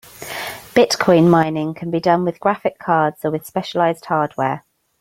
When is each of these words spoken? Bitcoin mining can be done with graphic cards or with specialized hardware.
Bitcoin 0.73 1.29
mining 1.29 1.75
can 1.75 1.91
be 1.91 1.99
done 1.99 2.23
with 2.23 2.39
graphic 2.39 2.79
cards 2.79 3.23
or 3.23 3.29
with 3.29 3.45
specialized 3.45 4.05
hardware. 4.05 4.63